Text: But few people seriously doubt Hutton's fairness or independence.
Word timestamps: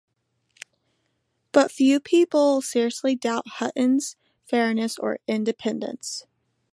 But 1.51 1.71
few 1.71 1.99
people 1.99 2.63
seriously 2.63 3.15
doubt 3.15 3.47
Hutton's 3.47 4.15
fairness 4.47 4.97
or 4.97 5.19
independence. 5.27 6.25